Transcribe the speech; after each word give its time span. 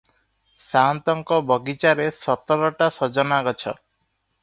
ସାଆନ୍ତଙ୍କ 0.69 1.39
ବଗିଚାରେ 1.53 2.09
ସତରଟା 2.23 2.91
ସଜନାଗଛ। 2.99 3.79